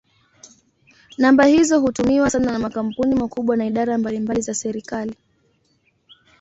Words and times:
Namba 1.17 1.45
hizo 1.49 1.79
hutumiwa 1.81 2.29
sana 2.29 2.51
na 2.51 2.59
makampuni 2.59 3.15
makubwa 3.15 3.57
na 3.57 3.65
idara 3.65 3.97
mbalimbali 3.97 4.41
za 4.41 4.53
serikali. 4.53 5.15